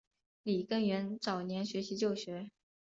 [0.41, 2.49] 李根源早年学习旧学。